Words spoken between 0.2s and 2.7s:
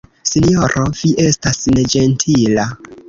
Sinjoro, vi estas neĝentila.